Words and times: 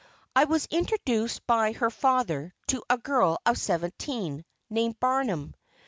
I 0.35 0.45
was 0.45 0.65
introduced 0.71 1.45
by 1.45 1.73
her 1.73 1.91
father 1.91 2.55
to 2.69 2.81
a 2.89 2.97
girl 2.97 3.37
of 3.45 3.59
seventeen, 3.59 4.45
named 4.67 4.99
Barnum. 4.99 5.53